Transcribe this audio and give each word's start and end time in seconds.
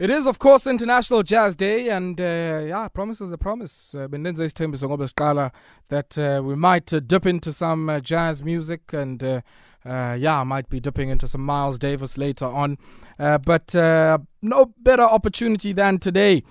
It 0.00 0.08
is, 0.08 0.26
of 0.26 0.38
course, 0.38 0.66
International 0.66 1.22
Jazz 1.22 1.54
Day, 1.54 1.90
and 1.90 2.18
uh, 2.18 2.62
yeah, 2.66 2.88
promise 2.88 3.20
is 3.20 3.30
a 3.32 3.36
promise. 3.36 3.94
Bendenza 4.08 4.44
isithembiso 4.44 4.88
ngoba 4.88 5.06
siqala 5.06 5.50
that 5.90 6.16
uh, 6.16 6.42
we 6.42 6.56
might 6.56 6.90
uh, 6.94 7.00
dip 7.00 7.26
into 7.26 7.52
some 7.52 7.90
uh, 7.90 8.00
jazz 8.00 8.42
music, 8.42 8.94
and 8.94 9.22
uh, 9.22 9.42
uh, 9.84 10.16
yeah, 10.18 10.40
I 10.40 10.44
might 10.44 10.70
be 10.70 10.80
dipping 10.80 11.10
into 11.10 11.28
some 11.28 11.44
Miles 11.44 11.78
Davis 11.78 12.16
later 12.16 12.46
on. 12.46 12.78
Uh, 13.18 13.36
but 13.36 13.74
no 14.40 14.72
better 14.78 15.02
opportunity 15.02 15.74
than 15.74 15.98
today 15.98 16.44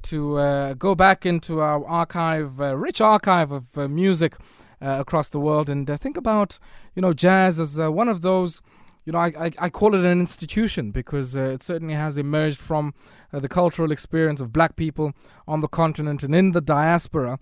to 0.00 0.74
go 0.78 0.94
back 0.94 1.26
into 1.26 1.60
our 1.60 1.84
archive, 1.84 2.58
rich 2.60 3.02
archive 3.02 3.52
of 3.52 3.76
music 3.90 4.36
across 4.80 5.28
the 5.28 5.38
world, 5.38 5.68
and 5.68 5.86
think 6.00 6.16
about 6.16 6.58
you 6.94 7.02
know 7.02 7.12
jazz 7.12 7.60
as 7.60 7.78
one 7.78 8.08
of 8.08 8.22
those 8.22 8.62
you 9.06 9.12
know, 9.12 9.20
I, 9.20 9.32
I, 9.38 9.50
I 9.60 9.70
call 9.70 9.94
it 9.94 10.04
an 10.04 10.18
institution 10.18 10.90
because 10.90 11.36
uh, 11.36 11.42
it 11.54 11.62
certainly 11.62 11.94
has 11.94 12.18
emerged 12.18 12.58
from 12.58 12.92
uh, 13.32 13.38
the 13.38 13.48
cultural 13.48 13.92
experience 13.92 14.40
of 14.40 14.52
black 14.52 14.74
people 14.74 15.12
on 15.46 15.60
the 15.60 15.68
continent 15.68 16.24
and 16.24 16.34
in 16.34 16.50
the 16.50 16.60
diaspora. 16.60 17.38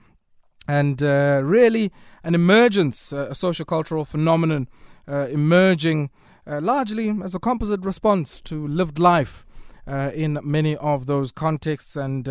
And 0.68 1.02
uh, 1.02 1.40
really, 1.42 1.90
an 2.22 2.34
emergence, 2.34 3.14
uh, 3.14 3.28
a 3.30 3.34
sociocultural 3.34 4.06
phenomenon 4.06 4.68
uh, 5.08 5.26
emerging 5.30 6.10
uh, 6.46 6.60
largely 6.60 7.16
as 7.22 7.34
a 7.34 7.40
composite 7.40 7.82
response 7.82 8.42
to 8.42 8.66
lived 8.68 8.98
life 8.98 9.46
in 9.86 10.38
many 10.42 10.76
of 10.76 11.04
those 11.04 11.30
contexts. 11.30 11.94
And 11.94 12.26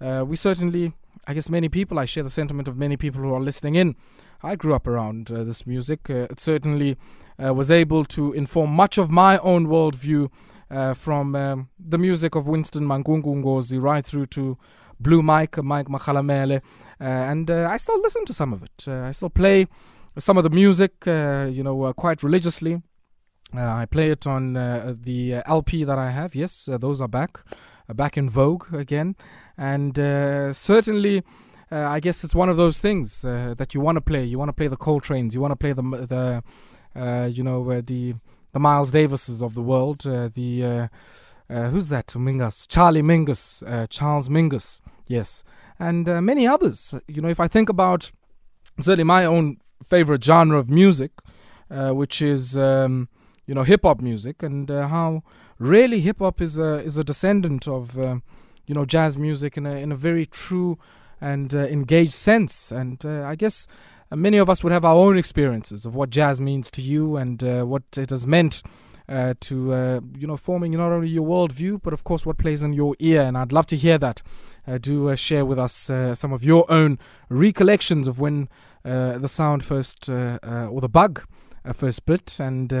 we 0.00 0.36
certainly, 0.36 0.92
I 1.26 1.34
guess, 1.34 1.48
many 1.48 1.68
people, 1.68 1.98
I 1.98 2.04
share 2.04 2.22
the 2.22 2.30
sentiment 2.30 2.68
of 2.68 2.78
many 2.78 2.96
people 2.96 3.20
who 3.20 3.34
are 3.34 3.40
listening 3.40 3.74
in. 3.74 3.96
I 4.44 4.56
grew 4.56 4.74
up 4.74 4.86
around 4.86 5.30
uh, 5.30 5.42
this 5.42 5.66
music. 5.66 6.10
Uh, 6.10 6.26
it 6.30 6.38
certainly 6.38 6.98
uh, 7.42 7.54
was 7.54 7.70
able 7.70 8.04
to 8.04 8.32
inform 8.34 8.70
much 8.70 8.98
of 8.98 9.10
my 9.10 9.38
own 9.38 9.66
worldview 9.68 10.30
uh, 10.70 10.92
from 10.92 11.34
um, 11.34 11.70
the 11.78 11.96
music 11.96 12.34
of 12.34 12.46
Winston 12.46 12.84
Mankunku 12.84 13.42
Ngozi 13.42 13.80
right 13.80 14.04
through 14.04 14.26
to 14.26 14.58
Blue 15.00 15.22
Mike, 15.22 15.56
Mike 15.62 15.86
Makhalemele. 15.86 16.60
Uh, 17.00 17.04
and 17.04 17.50
I 17.50 17.78
still 17.78 17.98
listen 18.00 18.26
to 18.26 18.34
some 18.34 18.52
of 18.52 18.62
it. 18.62 18.86
I 18.86 19.12
still 19.12 19.30
play 19.30 19.66
some 20.18 20.36
of 20.36 20.44
the 20.44 20.50
music, 20.50 20.92
you 21.06 21.62
know, 21.62 21.92
quite 21.94 22.22
religiously. 22.22 22.82
I 23.54 23.86
play 23.86 24.10
it 24.10 24.26
on 24.26 24.52
the 24.52 25.42
LP 25.46 25.84
that 25.84 25.98
I 25.98 26.10
have. 26.10 26.34
Yes, 26.34 26.68
those 26.70 27.00
are 27.00 27.08
back, 27.08 27.40
back 27.88 28.16
in 28.16 28.28
vogue 28.28 28.72
again. 28.72 29.16
And 29.56 29.96
certainly, 30.54 31.24
uh, 31.74 31.88
I 31.88 31.98
guess 31.98 32.22
it's 32.22 32.34
one 32.36 32.48
of 32.48 32.56
those 32.56 32.78
things 32.78 33.24
uh, 33.24 33.54
that 33.56 33.74
you 33.74 33.80
want 33.80 33.96
to 33.96 34.00
play. 34.00 34.24
You 34.24 34.38
want 34.38 34.48
to 34.48 34.52
play 34.52 34.68
the 34.68 34.76
Coltrane's. 34.76 35.34
You 35.34 35.40
want 35.40 35.52
to 35.52 35.56
play 35.56 35.72
the 35.72 35.82
the 35.82 36.42
uh, 36.94 37.26
you 37.26 37.42
know 37.42 37.68
uh, 37.68 37.82
the 37.84 38.14
the 38.52 38.60
Miles 38.60 38.92
Davises 38.92 39.42
of 39.42 39.54
the 39.54 39.62
world. 39.62 40.02
The 40.02 40.88
who's 41.48 41.88
that? 41.88 42.06
Mingus, 42.08 42.66
Charlie 42.68 43.02
Mingus, 43.02 43.62
Charles 43.90 44.28
Mingus. 44.28 44.80
Yes, 45.08 45.42
and 45.78 46.06
many 46.24 46.46
others. 46.46 46.94
You 47.08 47.20
know, 47.22 47.28
if 47.28 47.40
I 47.40 47.48
think 47.48 47.68
about 47.68 48.12
certainly 48.80 49.04
my 49.04 49.24
own 49.24 49.58
favorite 49.82 50.22
genre 50.22 50.58
of 50.58 50.70
music, 50.70 51.10
which 51.68 52.22
is 52.22 52.56
um, 52.56 53.08
you 53.46 53.54
know 53.54 53.64
hip 53.64 53.80
hop 53.82 54.00
music, 54.00 54.44
and 54.44 54.70
how 54.70 55.24
really 55.58 55.98
hip 56.00 56.20
hop 56.20 56.40
is 56.40 56.56
a 56.56 56.78
is 56.84 56.96
a 56.98 57.02
descendant 57.02 57.66
of 57.66 57.98
uh, 57.98 58.18
you 58.64 58.74
know 58.76 58.84
jazz 58.84 59.18
music 59.18 59.56
in 59.56 59.66
a 59.66 59.74
in 59.74 59.90
a 59.90 59.96
very 59.96 60.24
true 60.24 60.78
and 61.20 61.54
uh, 61.54 61.58
engaged 61.58 62.12
sense. 62.12 62.70
And 62.72 63.04
uh, 63.04 63.24
I 63.24 63.34
guess 63.34 63.66
uh, 64.10 64.16
many 64.16 64.38
of 64.38 64.48
us 64.50 64.62
would 64.62 64.72
have 64.72 64.84
our 64.84 64.96
own 64.96 65.16
experiences 65.16 65.86
of 65.86 65.94
what 65.94 66.10
jazz 66.10 66.40
means 66.40 66.70
to 66.72 66.82
you 66.82 67.16
and 67.16 67.42
what 67.68 67.82
it 67.96 68.10
has 68.10 68.26
meant. 68.26 68.62
Uh, 69.06 69.34
to 69.38 69.70
uh, 69.74 70.00
you 70.16 70.26
know, 70.26 70.34
forming 70.34 70.72
not 70.72 70.90
only 70.90 71.08
your 71.08 71.26
worldview, 71.26 71.78
but 71.82 71.92
of 71.92 72.04
course 72.04 72.24
what 72.24 72.38
plays 72.38 72.62
in 72.62 72.72
your 72.72 72.96
ear, 73.00 73.20
and 73.20 73.36
I'd 73.36 73.52
love 73.52 73.66
to 73.66 73.76
hear 73.76 73.98
that. 73.98 74.22
Uh, 74.66 74.78
do 74.78 75.14
share 75.14 75.44
with 75.44 75.58
us 75.58 75.90
some 76.18 76.32
of 76.32 76.42
your 76.42 76.64
own 76.72 76.98
recollections 77.28 78.08
of 78.08 78.18
when 78.18 78.48
the 78.82 79.28
sound 79.28 79.62
first, 79.62 80.08
or 80.08 80.80
the 80.80 80.88
bug 80.88 81.22
first 81.74 82.06
bit, 82.06 82.40
and 82.40 82.72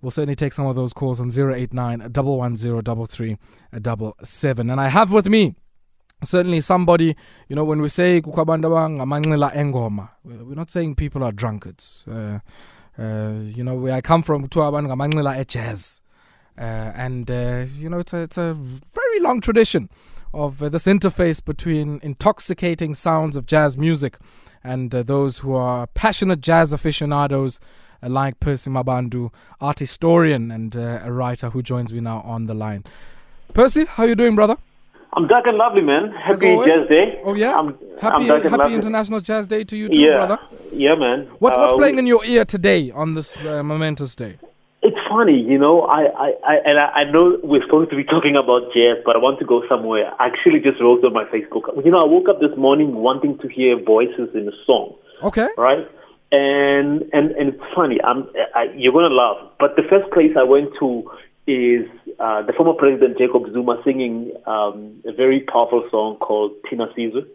we'll 0.00 0.12
certainly 0.12 0.36
take 0.36 0.52
some 0.52 0.66
of 0.66 0.76
those 0.76 0.92
calls 0.92 1.20
on 1.20 1.32
089 1.36 1.98
110 1.98 3.06
3377. 3.06 4.70
And 4.70 4.80
I 4.80 4.86
have 4.86 5.12
with 5.12 5.28
me 5.28 5.56
certainly 6.26 6.60
somebody, 6.60 7.16
you 7.48 7.56
know, 7.56 7.64
when 7.64 7.80
we 7.80 7.88
say 7.88 8.20
abangamanxila 8.20 9.54
engoma, 9.54 10.10
we're 10.24 10.54
not 10.54 10.70
saying 10.70 10.94
people 10.94 11.22
are 11.22 11.32
drunkards. 11.32 12.06
Uh, 12.08 12.40
uh, 12.98 13.32
you 13.44 13.64
know, 13.64 13.74
where 13.74 13.94
I 13.94 14.00
come 14.00 14.22
from, 14.22 14.46
kuthiwa 14.46 14.68
abantu 14.68 14.88
ngamanxila 14.88 15.44
ejazz. 15.44 16.00
Uh, 16.56 16.92
and, 16.94 17.30
uh, 17.30 17.66
you 17.76 17.88
know, 17.88 17.98
it's 17.98 18.12
a, 18.12 18.18
it's 18.18 18.38
a 18.38 18.54
very 18.54 19.20
long 19.20 19.40
tradition 19.40 19.88
of 20.32 20.62
uh, 20.62 20.68
this 20.68 20.86
interface 20.86 21.44
between 21.44 21.98
intoxicating 22.02 22.94
sounds 22.94 23.36
of 23.36 23.46
jazz 23.46 23.76
music 23.76 24.18
and 24.62 24.94
uh, 24.94 25.02
those 25.02 25.40
who 25.40 25.54
are 25.54 25.86
passionate 25.88 26.40
jazz 26.40 26.72
aficionados 26.72 27.58
uh, 28.02 28.08
like 28.08 28.38
Percy 28.40 28.70
Mabandu, 28.70 29.32
art 29.60 29.80
historian 29.80 30.50
and 30.50 30.76
a 30.76 31.10
writer 31.10 31.50
who 31.50 31.62
joins 31.62 31.92
me 31.92 32.00
now 32.00 32.20
on 32.20 32.46
the 32.46 32.54
line. 32.54 32.84
Percy, 33.52 33.84
how 33.84 34.04
you 34.04 34.14
doing, 34.14 34.34
brother? 34.34 34.56
I'm 35.16 35.26
dark 35.28 35.46
and 35.46 35.56
lovely, 35.56 35.80
man. 35.82 36.10
Happy. 36.12 36.56
Jazz 36.66 36.82
Day. 36.88 37.20
Oh 37.24 37.34
yeah, 37.34 37.56
I'm, 37.56 37.68
happy 38.00 38.30
I'm 38.30 38.42
Happy. 38.50 38.74
International 38.74 39.20
Jazz 39.20 39.46
Day 39.46 39.62
to 39.64 39.76
you 39.76 39.88
too, 39.88 40.00
yeah, 40.00 40.16
brother. 40.16 40.38
yeah, 40.72 40.94
man. 40.96 41.28
What's 41.38 41.56
what's 41.56 41.72
Uh, 41.74 41.76
playing 41.76 41.98
in 41.98 42.06
your 42.06 42.24
ear 42.24 42.44
today 42.44 42.90
on 42.90 43.14
this 43.14 43.44
uh, 43.44 43.62
momentous 43.62 44.16
day? 44.16 44.38
It's 44.82 44.98
funny, 45.08 45.38
you 45.40 45.56
know. 45.56 45.82
I, 45.82 46.02
I, 46.26 46.28
I 46.52 46.54
and 46.66 46.78
I, 46.78 46.86
I 47.00 47.04
know 47.12 47.38
we're 47.42 47.62
supposed 47.62 47.90
to 47.90 47.96
be 47.96 48.04
talking 48.04 48.36
about 48.36 48.72
jazz, 48.74 48.98
but 49.06 49.14
I 49.16 49.18
want 49.18 49.38
to 49.38 49.44
go 49.46 49.62
somewhere. 49.68 50.10
I 50.18 50.26
actually 50.26 50.60
just 50.60 50.80
wrote 50.80 51.04
on 51.04 51.12
my 51.14 51.24
Facebook. 51.26 51.64
You 51.84 51.90
know, 51.92 51.98
I 51.98 52.04
woke 52.06 52.28
up 52.28 52.40
this 52.40 52.54
morning 52.58 52.96
wanting 52.96 53.38
to 53.38 53.48
hear 53.48 53.80
voices 53.82 54.28
in 54.34 54.48
a 54.48 54.56
song, 54.66 54.94
Okay. 55.22 55.48
right? 55.56 55.86
And 56.32 57.02
and 57.12 57.30
and 57.38 57.54
it's 57.54 57.62
funny. 57.74 57.98
I'm 58.02 58.26
I, 58.54 58.64
you're 58.76 58.92
gonna 58.92 59.14
laugh, 59.14 59.38
but 59.60 59.76
the 59.76 59.84
first 59.88 60.10
place 60.12 60.32
I 60.36 60.42
went 60.42 60.70
to 60.80 61.08
is 61.46 61.86
uh, 62.18 62.42
the 62.42 62.52
former 62.56 62.72
president 62.74 63.18
Jacob 63.18 63.44
Zuma 63.52 63.80
singing 63.84 64.32
um, 64.46 65.02
a 65.04 65.12
very 65.12 65.40
powerful 65.40 65.86
song 65.90 66.16
called 66.16 66.52
Tina 66.68 66.86
Sizwe, 66.96 67.26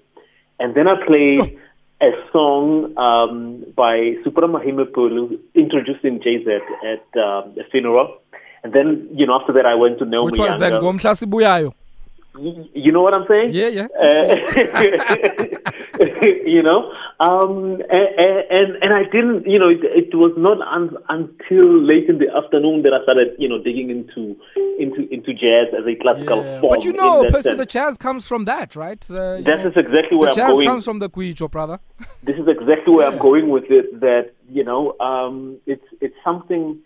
and 0.60 0.76
then 0.76 0.88
I 0.88 0.96
played 1.06 1.60
a 2.02 2.12
song 2.32 2.98
um, 2.98 3.66
by 3.76 4.16
Supra 4.24 4.48
Mahumapelo 4.48 5.38
introducing 5.54 6.20
JZ 6.20 6.60
at 6.84 7.20
um, 7.22 7.56
a 7.60 7.64
funeral, 7.72 8.18
and 8.64 8.74
then 8.74 9.08
you 9.14 9.28
know 9.28 9.40
after 9.40 9.54
that 9.54 9.66
I 9.66 9.76
went 9.76 10.00
to 10.00 10.06
Naomi 10.06 10.32
Which 10.32 10.40
was 10.40 10.58
then 10.58 10.74
Young. 10.74 10.84
Ngomhla 12.36 12.40
Sibuyayo. 12.40 12.64
Y- 12.64 12.70
You 12.74 12.92
know 12.92 13.02
what 13.02 13.14
I'm 13.14 13.26
saying? 13.28 13.52
Yeah, 13.54 13.68
yeah. 13.68 13.88
Uh, 14.00 14.36
you 16.46 16.62
know, 16.64 16.92
um, 17.20 17.82
and, 17.90 18.10
and 18.50 18.84
and 18.84 18.94
I 18.94 19.04
didn't, 19.12 19.46
you 19.48 19.60
know, 19.60 19.70
it, 19.70 19.80
it 19.84 20.16
was 20.16 20.32
not 20.38 20.62
un, 20.62 20.96
until 21.10 21.82
late 21.82 22.08
in 22.10 22.20
the 22.20 22.28
afternoon 22.36 22.84
that 22.84 22.94
I 22.94 23.04
started, 23.04 23.30
you 23.38 23.50
know, 23.50 23.62
digging 23.62 23.90
into 23.90 24.36
into 24.80 25.08
into 25.12 25.34
jazz 25.34 25.68
as 25.78 25.86
a 25.86 25.96
classical 25.96 26.44
Yeah. 26.44 26.62
form. 26.62 26.72
But 26.76 26.86
you 26.86 26.94
know, 26.94 27.28
sense. 27.30 27.58
the 27.58 27.66
jazz 27.66 27.98
comes 27.98 28.28
from 28.28 28.46
that, 28.46 28.76
right? 28.76 29.04
You 29.10 29.16
That 29.16 29.44
know, 29.46 29.68
is 29.70 29.74
exactly 29.76 30.10
the 30.12 30.18
where 30.18 30.30
I'm 30.30 30.36
jazz 30.36 30.52
going. 30.54 30.68
comes 30.68 30.86
from 30.86 31.00
the 31.00 31.10
Kuicho, 31.10 31.50
brother. 31.52 31.80
this 32.24 32.38
is 32.38 32.48
exactly 32.48 32.94
where 32.96 33.08
Yeah. 33.08 33.14
I'm 33.16 33.20
going 33.28 33.50
with 33.50 33.66
it. 33.70 34.00
That 34.00 34.32
you 34.50 34.64
know, 34.64 34.96
um, 35.00 35.58
it's 35.66 35.86
it's 36.02 36.16
something 36.24 36.80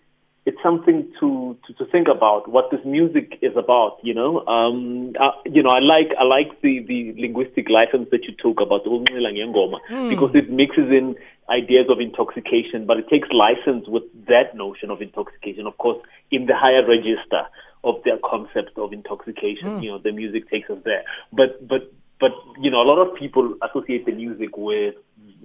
it's 0.46 0.58
something 0.62 1.09
to, 1.20 1.58
to, 1.66 1.74
to 1.74 1.86
think 1.86 2.08
about 2.09 2.50
what 2.50 2.70
this 2.70 2.81
music 2.86 3.40
is 3.42 3.56
about. 3.56 3.98
You 4.04 4.14
know, 4.14 4.46
um, 4.46 5.14
uh, 5.20 5.31
you 5.46 5.64
know, 5.64 5.70
I 5.70 5.80
like 5.80 6.09
I 6.20 6.24
like 6.24 6.62
the, 6.62 6.84
the 6.86 7.14
linguistic 7.18 7.70
license 7.70 8.09
that 8.12 8.26
you 8.26 8.36
took 8.42 8.59
about 8.59 8.84
ukunxila 8.86 9.31
ngengoma 9.31 10.09
because 10.09 10.31
it 10.36 10.50
mixes 10.50 10.92
in 10.92 11.16
ideas 11.50 11.88
of 11.90 12.00
intoxication, 12.00 12.86
but 12.86 12.98
it 12.98 13.08
takes 13.09 13.30
license 13.31 13.88
with 13.88 14.04
that 14.28 14.56
notion 14.56 14.92
of 14.92 15.02
intoxication. 15.02 15.66
Of 15.66 15.78
course, 15.78 16.00
in 16.31 16.46
the 16.46 16.56
higher 16.56 16.86
register 16.86 17.48
of 17.84 17.96
their 18.04 18.18
concept 18.24 18.78
of 18.78 18.92
intoxication, 18.92 19.81
you 19.84 19.92
know, 19.92 19.98
the 19.98 20.12
music 20.12 20.50
takes 20.50 20.69
us 20.69 20.80
there. 20.84 21.04
But 21.31 21.66
but 21.66 21.94
but 22.19 22.31
you 22.62 22.69
know, 22.69 22.81
a 22.81 22.88
lot 22.88 23.00
of 23.00 23.16
people 23.16 23.56
associate 23.63 24.06
the 24.06 24.12
music 24.12 24.57
with 24.57 24.96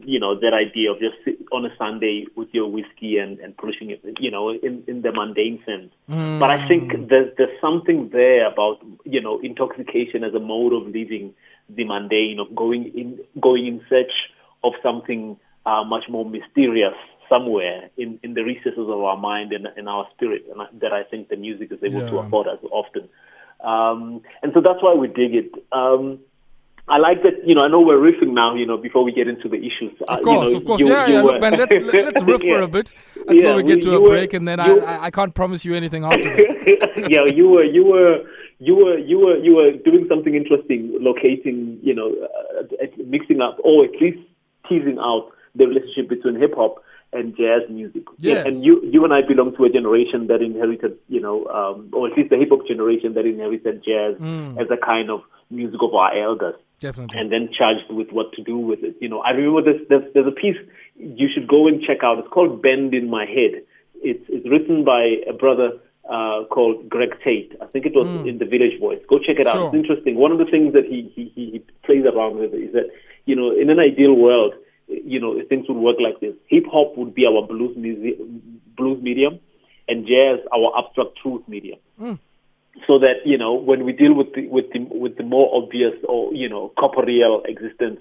you 0.05 0.19
know 0.21 0.39
that 0.39 0.55
idea 0.55 0.91
of 0.91 0.99
just 0.99 1.17
sit 1.25 1.39
on 1.53 1.65
a 1.65 1.71
Sunday 1.77 2.27
with 2.37 2.49
your 2.53 2.69
whiskey 2.71 3.19
and 3.19 3.39
and 3.41 3.57
pushing 3.57 3.91
it, 3.91 4.01
you 4.19 4.31
know, 4.31 4.51
in 4.51 4.85
in 4.87 5.03
the 5.03 5.13
mundane 5.13 5.63
sense. 5.67 5.93
But 6.39 6.51
I 6.51 6.67
think 6.69 7.09
there's 7.09 7.33
there's 7.37 7.61
something 7.61 8.11
there 8.13 8.47
about 8.47 8.79
you 9.05 9.21
know 9.21 9.41
intoxication 9.41 10.25
as 10.25 10.35
a 10.35 10.41
mode 10.41 10.73
of 10.73 10.93
living 10.93 11.35
the 11.69 11.85
mundane, 11.85 12.39
of 12.39 12.55
going 12.55 12.93
in 12.95 13.19
going 13.41 13.67
in 13.67 13.81
search 13.89 14.13
of 14.65 14.73
something 14.83 15.37
uh, 15.67 15.85
much 15.85 16.05
more 16.09 16.25
mysterious 16.25 16.95
somewhere 17.29 17.91
in, 17.97 18.19
in 18.23 18.35
the 18.35 18.43
recesses 18.43 18.79
of 18.79 19.01
our 19.01 19.17
mind 19.17 19.53
and, 19.53 19.67
and 19.77 19.89
our 19.89 20.07
spirit, 20.15 20.47
and 20.51 20.63
I, 20.63 20.67
that 20.81 20.93
I 20.93 21.05
think 21.05 21.29
the 21.29 21.37
music 21.37 21.71
is 21.71 21.79
able 21.83 22.01
to 22.09 22.19
afford 22.19 22.49
us 22.49 22.59
often. 22.71 23.09
Um, 23.61 24.23
and 24.43 24.53
so 24.55 24.61
that's 24.61 24.83
why 24.83 24.95
we 24.95 25.09
dig 25.09 25.35
it. 25.35 25.53
Um, 25.73 26.21
I 26.91 26.99
like 26.99 27.23
that. 27.25 27.35
You 27.47 27.55
know, 27.55 27.63
I 27.63 27.69
know 27.69 27.81
we're 27.81 27.99
riffing 27.99 28.33
now. 28.33 28.55
You 28.55 28.67
know, 28.67 28.77
before 28.77 29.05
we 29.05 29.13
get 29.13 29.29
into 29.29 29.49
the 29.49 29.57
issues. 29.59 29.93
Of 30.09 30.23
course, 30.23 30.49
uh, 30.49 30.51
you 30.51 30.53
know, 30.53 30.57
of 30.59 30.65
course. 30.65 30.81
you, 30.81 30.89
yeah, 30.91 31.07
you 31.07 31.13
yeah. 31.15 31.23
were, 31.23 31.33
Look, 31.33 31.41
man, 31.41 31.53
let's 31.59 31.79
let's 31.95 32.23
riff 32.23 32.43
yeah. 32.43 32.53
for 32.55 32.63
a 32.63 32.69
bit 32.69 32.95
until 33.27 33.37
Yeah, 33.51 33.57
we 33.57 33.63
get 33.63 33.83
to 33.83 33.95
a 33.95 34.01
were- 34.01 34.09
break, 34.09 34.33
and 34.33 34.47
then 34.49 34.59
I, 34.61 34.69
I 34.75 35.05
I 35.07 35.11
can't 35.11 35.35
promise 35.35 35.65
you 35.65 35.75
anything 35.75 36.05
after 36.05 36.23
that. 36.35 37.09
yeah, 37.15 37.25
you 37.25 37.49
were 37.49 37.65
you 37.65 37.85
were 37.85 38.25
you 38.59 38.75
were 38.75 38.99
you 38.99 39.19
were 39.19 39.37
you 39.37 39.55
were 39.55 39.73
doing 39.73 40.07
something 40.09 40.35
interesting, 40.35 40.97
locating, 41.01 41.79
you 41.83 41.95
know, 41.95 42.09
uh, 42.11 42.63
uh, 42.83 42.87
mixing 43.07 43.41
up 43.41 43.59
or 43.63 43.85
at 43.85 43.93
least 44.01 44.19
teasing 44.69 44.99
out 44.99 45.31
the 45.55 45.67
relationship 45.67 46.09
between 46.09 46.37
hip 46.37 46.55
hop 46.57 46.83
and 47.13 47.35
jazz 47.37 47.63
music. 47.71 48.03
Yes. 48.19 48.47
And 48.47 48.63
you 48.65 48.83
you 48.85 49.05
and 49.05 49.13
I 49.15 49.23
belong 49.23 49.55
to 49.57 49.65
a 49.65 49.71
generation 49.71 50.27
that 50.27 50.43
inherited, 50.43 50.99
you 51.09 51.21
know, 51.21 51.47
um, 51.47 51.89
or 51.93 52.09
at 52.09 52.17
least 52.17 52.31
the 52.31 52.37
hip 52.37 52.51
hop 52.51 52.67
generation 52.67 53.15
that 53.15 53.25
inherited 53.27 53.83
jazz 53.85 54.17
Mm. 54.21 54.61
as 54.61 54.69
a 54.71 54.77
kind 54.77 55.11
of 55.11 55.21
music 55.51 55.81
of 55.83 55.95
our 55.95 56.13
elders 56.17 56.55
Definitely. 56.81 57.19
and 57.19 57.33
then 57.33 57.51
charged 57.57 57.91
with 57.91 58.11
what 58.11 58.33
to 58.35 58.43
do 58.43 58.57
with 58.57 58.85
it. 58.85 58.97
You 59.01 59.09
know, 59.09 59.21
I 59.21 59.31
remember 59.31 59.63
this. 59.73 59.83
There's, 59.89 60.05
there's 60.15 60.27
a 60.27 60.33
piece 60.33 60.57
you 60.97 61.29
should 61.33 61.49
go 61.49 61.67
and 61.67 61.83
check 61.83 61.99
out. 62.03 62.19
It's 62.19 62.29
called 62.29 62.63
"Bend 62.63 62.95
in 62.95 63.11
My 63.11 63.27
Head." 63.27 63.63
It's 64.03 64.25
it's 64.29 64.49
written 64.49 64.85
by 64.85 65.17
a 65.29 65.33
brother 65.33 65.73
uh, 66.09 66.45
called 66.51 66.89
Greg 66.89 67.11
Tate. 67.25 67.53
I 67.61 67.67
think 67.67 67.85
it 67.87 67.95
was 67.95 68.07
in 68.27 68.39
the 68.39 68.45
Village 68.45 68.79
Voice. 68.81 69.01
Go 69.09 69.19
check 69.19 69.39
it 69.39 69.47
out. 69.47 69.55
Sure. 69.55 69.67
It's 69.67 69.75
interesting. 69.75 70.17
One 70.17 70.31
of 70.31 70.39
the 70.39 70.47
things 70.47 70.73
that 70.73 70.85
he, 70.85 71.11
he 71.15 71.33
he 71.35 71.65
plays 71.85 72.05
around 72.05 72.39
with 72.39 72.55
is 72.55 72.73
that 72.73 72.91
you 73.27 73.35
know, 73.37 73.51
in 73.51 73.69
an 73.71 73.79
ideal 73.79 74.15
world, 74.15 74.55
you 74.87 75.21
know, 75.21 75.39
things 75.49 75.67
would 75.69 75.77
work 75.77 75.97
like 76.01 76.21
this. 76.21 76.35
Hip 76.47 76.65
hop 76.73 76.97
would 76.97 77.15
be 77.15 77.27
our 77.27 77.47
blues 77.47 77.77
music, 77.77 78.19
blues 78.77 79.03
medium, 79.03 79.39
and 79.89 80.07
jazz 80.07 80.39
our 80.55 80.73
abstract 80.79 81.19
truth 81.23 81.43
medium 81.49 81.79
so 82.87 82.99
that 82.99 83.25
you 83.25 83.39
know 83.39 83.55
when 83.55 83.85
we 83.85 83.93
deal 83.93 84.15
with 84.15 84.33
the 84.35 84.47
with 84.49 84.67
the 84.73 84.81
with 84.91 85.17
the 85.17 85.25
more 85.25 85.51
obvious 85.55 85.95
or 86.09 86.33
you 86.35 86.49
know 86.49 86.73
corporeal 86.79 87.43
existence 87.47 88.01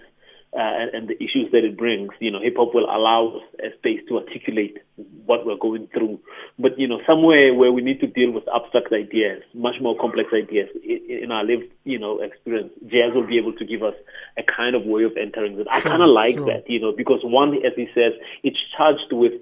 uh, 0.54 0.60
and, 0.60 0.94
and 0.96 1.08
the 1.10 1.16
issues 1.22 1.52
that 1.52 1.64
it 1.64 1.78
brings, 1.78 2.10
you 2.20 2.32
know, 2.32 2.40
hip 2.42 2.56
hop 2.58 2.74
will 2.74 2.86
allow 2.86 3.36
us 3.36 3.44
a 3.60 3.78
space 3.78 4.00
to 4.08 4.18
articulate 4.18 4.78
what 5.26 5.46
we're 5.46 5.58
going 5.60 5.88
through. 5.94 6.20
But 6.58 6.80
you 6.80 6.88
know, 6.88 7.00
somewhere 7.06 7.54
where 7.54 7.72
we 7.72 7.82
need 7.82 8.00
to 8.00 8.08
deal 8.08 8.32
with 8.32 8.44
abstract 8.56 8.94
ideas, 8.94 9.44
much 9.54 9.76
more 9.82 9.98
complex 10.00 10.30
ideas 10.34 10.70
in 10.84 11.32
our 11.32 11.44
lived, 11.44 11.70
you 11.84 12.00
know, 12.00 12.22
experience, 12.22 12.72
jazz 12.88 13.14
will 13.14 13.28
be 13.28 13.38
able 13.38 13.54
to 13.54 13.66
give 13.66 13.84
us 13.84 13.94
a 14.38 14.44
kind 14.44 14.76
of 14.76 14.86
way 14.86 15.04
of 15.04 15.12
entering 15.20 15.60
it. 15.60 15.68
I 15.70 15.80
Sure, 15.80 15.92
kind 15.92 16.02
of 16.02 16.10
like 16.10 16.36
sure. 16.36 16.46
that, 16.48 16.70
you 16.70 16.80
know, 16.80 16.94
because 16.96 17.20
one, 17.24 17.54
as 17.54 17.74
he 17.76 17.88
says, 17.94 18.14
it's 18.44 18.58
charged 18.76 19.12
with 19.12 19.34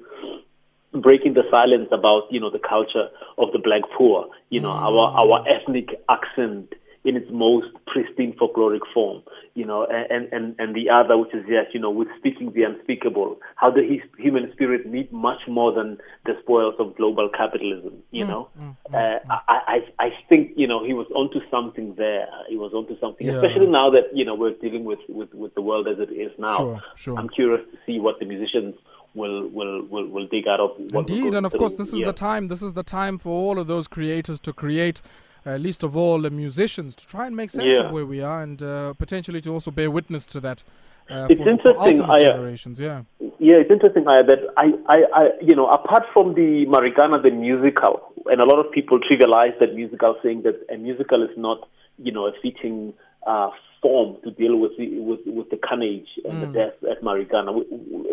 breaking 1.02 1.34
the 1.34 1.44
silence 1.52 1.90
about 1.92 2.24
you 2.30 2.40
know 2.40 2.50
the 2.50 2.60
culture 2.60 3.08
of 3.38 3.52
the 3.52 3.60
black 3.60 3.82
poor. 3.98 4.28
You 4.50 4.62
know 4.62 4.72
our 4.72 5.12
our 5.18 5.46
ethnic 5.48 5.90
accent 6.10 6.74
in 7.04 7.16
its 7.16 7.28
most 7.32 7.68
pristine 7.86 8.34
folkloric 8.34 8.82
form 8.92 9.22
you 9.54 9.64
know 9.64 9.86
and 9.86 10.28
and 10.34 10.56
and 10.58 10.76
the 10.76 10.90
other 10.90 11.18
which 11.18 11.34
is 11.34 11.46
yes 11.48 11.66
you 11.72 11.80
know 11.80 11.92
with 11.92 12.08
speaking 12.18 12.52
the 12.54 12.64
unspeakable. 12.64 13.38
How 13.56 13.70
the 13.72 13.84
his, 13.84 14.02
human 14.18 14.52
spirit 14.54 14.86
need 14.86 15.12
much 15.14 15.42
more 15.48 15.72
than 15.72 15.98
the 16.26 16.34
spoils 16.42 16.76
of 16.80 16.96
global 16.98 17.30
capitalism 17.30 18.02
you 18.12 18.26
mm, 18.26 18.28
know? 18.28 18.50
Mm, 18.60 18.76
mm, 18.90 18.96
uh, 18.96 19.20
I, 19.48 19.60
I 19.68 20.06
i 20.06 20.10
think 20.30 20.52
you 20.56 20.68
know 20.68 20.84
he 20.84 20.94
was 20.94 21.08
onto 21.16 21.40
something 21.52 21.96
there. 21.96 22.28
He 22.50 22.58
was 22.58 22.74
onto 22.74 23.00
something 23.00 23.28
Yeah. 23.28 23.34
especially 23.36 23.68
now 23.68 23.90
that 23.92 24.06
you 24.14 24.26
know 24.26 24.36
we're 24.36 24.54
dealing 24.54 24.84
with 24.84 25.00
with 25.08 25.34
with 25.34 25.54
the 25.54 25.62
world 25.62 25.88
as 25.88 26.00
it 26.00 26.12
is 26.12 26.32
now. 26.40 26.58
Sure, 26.58 26.82
sure. 26.96 27.18
i'm 27.20 27.30
curious 27.30 27.62
to 27.72 27.78
see 27.86 28.00
what 28.00 28.20
the 28.20 28.26
musicians 28.26 28.76
will 29.16 29.48
will 29.48 29.82
will, 29.84 30.08
will 30.08 30.28
dig 30.28 30.48
out 30.48 30.60
of 30.60 30.72
what 30.78 30.94
we're 30.94 31.00
Indeed, 31.16 31.34
and 31.34 31.46
of 31.46 31.54
course, 31.54 31.76
this 31.76 31.92
is 31.94 32.00
Yeah. 32.00 32.08
the 32.08 32.14
time. 32.14 32.48
This 32.48 32.62
is 32.62 32.74
the 32.74 32.84
time 32.84 33.18
for 33.18 33.32
all 33.32 33.58
of 33.60 33.68
those 33.68 33.88
creators 33.88 34.40
to 34.42 34.54
create, 34.54 35.02
uh, 35.46 35.56
least 35.56 35.84
of 35.84 35.96
all 35.96 36.22
the 36.22 36.30
musicians, 36.30 36.96
to 36.96 37.08
try 37.08 37.26
and 37.28 37.36
make 37.36 37.50
sense 37.50 37.76
Yeah. 37.76 37.86
of 37.86 37.92
where 37.92 38.06
we 38.06 38.22
are, 38.22 38.42
and 38.44 38.62
uh, 38.62 38.94
potentially 38.94 39.42
to 39.42 39.52
also 39.54 39.72
bear 39.72 39.90
witness 39.90 40.26
to 40.28 40.40
that. 40.42 40.64
Uh, 41.10 41.28
It's 41.30 41.40
for, 41.40 41.46
for 41.46 41.50
interesting, 41.52 42.02
I, 42.10 42.16
uh, 42.16 42.20
generations. 42.20 42.80
Yeah. 42.80 43.02
Yeah, 43.38 43.58
it's 43.62 43.70
interesting 43.70 44.08
Aya, 44.08 44.24
that 44.24 44.40
I, 44.58 44.74
I, 44.88 44.98
I, 45.14 45.24
you 45.40 45.56
know, 45.56 45.68
apart 45.68 46.04
from 46.14 46.34
the 46.34 46.66
Marikana, 46.66 47.22
the 47.22 47.30
musical, 47.30 48.02
and 48.26 48.42
a 48.42 48.46
lot 48.46 48.58
of 48.58 48.72
people 48.72 49.00
trivialize 49.00 49.58
that 49.60 49.76
musical, 49.76 50.16
saying 50.24 50.42
that 50.44 50.56
a 50.74 50.78
musical 50.78 51.22
is 51.22 51.30
not, 51.38 51.68
you 52.00 52.12
know, 52.12 52.26
a 52.26 52.32
fitting 52.42 52.94
uh, 53.26 53.50
form 53.82 54.18
to 54.24 54.32
deal 54.32 54.58
with 54.58 54.72
the 54.78 55.00
with, 55.00 55.20
with 55.26 55.50
the 55.50 55.58
carnage 55.58 56.08
and 56.26 56.42
the 56.42 56.48
death 56.48 56.74
at 56.90 57.04
Marikana, 57.04 57.54